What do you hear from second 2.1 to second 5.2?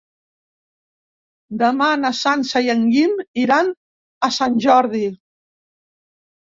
Sança i en Guim iran a Sant Jordi.